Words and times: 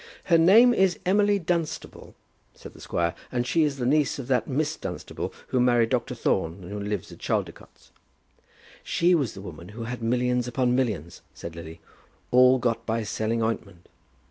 "Her 0.23 0.37
name 0.39 0.73
is 0.73 0.97
Emily 1.05 1.37
Dunstable," 1.37 2.15
said 2.55 2.73
the 2.73 2.81
squire, 2.81 3.13
"and 3.31 3.45
she 3.45 3.61
is 3.61 3.77
the 3.77 3.85
niece 3.85 4.17
of 4.17 4.27
that 4.29 4.47
Miss 4.47 4.75
Dunstable 4.75 5.31
who 5.49 5.59
married 5.59 5.89
Dr. 5.91 6.15
Thorne 6.15 6.55
and 6.63 6.71
who 6.71 6.79
lives 6.79 7.11
at 7.11 7.19
Chaldicotes." 7.19 7.91
"She 8.83 9.13
was 9.13 9.35
the 9.35 9.41
woman 9.41 9.69
who 9.69 9.83
had 9.83 10.01
millions 10.01 10.47
upon 10.47 10.75
millions," 10.75 11.21
said 11.35 11.55
Lily, 11.55 11.81
"all 12.31 12.57
got 12.57 12.83
by 12.87 13.03
selling 13.03 13.43
ointment." 13.43 13.89